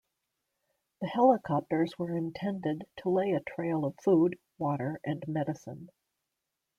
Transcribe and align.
The 1.01 1.07
helicopters 1.07 1.95
were 1.99 2.17
intended 2.17 2.85
to 3.03 3.09
lay 3.09 3.33
a 3.33 3.39
trail 3.39 3.85
of 3.85 3.99
food, 4.03 4.39
water 4.57 4.99
and 5.03 5.23
medicine. 5.27 5.89